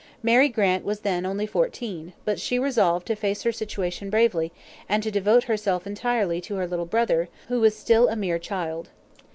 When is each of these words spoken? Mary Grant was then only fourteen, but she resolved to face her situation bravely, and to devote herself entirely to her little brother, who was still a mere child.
Mary 0.23 0.49
Grant 0.49 0.83
was 0.83 1.01
then 1.01 1.27
only 1.27 1.45
fourteen, 1.45 2.13
but 2.25 2.39
she 2.39 2.57
resolved 2.57 3.05
to 3.05 3.15
face 3.15 3.43
her 3.43 3.51
situation 3.51 4.09
bravely, 4.09 4.51
and 4.89 5.03
to 5.03 5.11
devote 5.11 5.43
herself 5.43 5.85
entirely 5.85 6.41
to 6.41 6.55
her 6.55 6.65
little 6.65 6.87
brother, 6.87 7.29
who 7.49 7.59
was 7.61 7.77
still 7.77 8.09
a 8.09 8.15
mere 8.15 8.39
child. 8.39 8.89